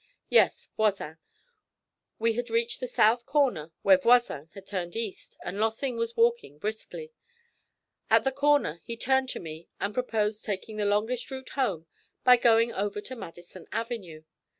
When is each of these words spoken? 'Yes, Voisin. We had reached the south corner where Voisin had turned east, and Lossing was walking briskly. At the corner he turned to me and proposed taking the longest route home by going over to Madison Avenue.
'Yes, 0.29 0.67
Voisin. 0.75 1.19
We 2.17 2.33
had 2.33 2.49
reached 2.49 2.79
the 2.79 2.87
south 2.87 3.27
corner 3.27 3.71
where 3.83 3.99
Voisin 3.99 4.49
had 4.55 4.65
turned 4.65 4.95
east, 4.95 5.37
and 5.45 5.59
Lossing 5.59 5.95
was 5.95 6.17
walking 6.17 6.57
briskly. 6.57 7.13
At 8.09 8.23
the 8.23 8.31
corner 8.31 8.81
he 8.83 8.97
turned 8.97 9.29
to 9.29 9.39
me 9.39 9.69
and 9.79 9.93
proposed 9.93 10.43
taking 10.43 10.77
the 10.77 10.85
longest 10.85 11.29
route 11.29 11.49
home 11.49 11.85
by 12.23 12.35
going 12.37 12.73
over 12.73 12.99
to 12.99 13.15
Madison 13.15 13.67
Avenue. 13.71 14.23